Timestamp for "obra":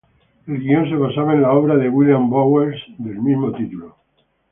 1.53-1.75